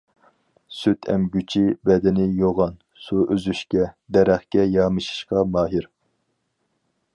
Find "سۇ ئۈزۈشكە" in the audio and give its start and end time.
3.09-3.85